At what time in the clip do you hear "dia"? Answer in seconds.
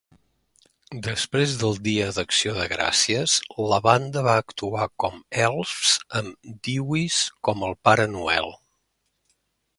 1.87-2.07